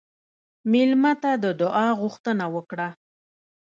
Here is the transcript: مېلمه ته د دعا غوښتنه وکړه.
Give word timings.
مېلمه 0.71 1.13
ته 1.21 1.31
د 1.43 1.45
دعا 1.61 1.87
غوښتنه 2.01 2.45
وکړه. 2.55 2.87